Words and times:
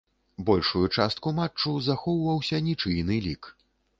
Большую 0.45 0.81
частку 1.01 1.33
матчу 1.41 1.75
захоўваўся 1.89 2.61
нічыйны 2.69 3.21
лік. 3.27 3.43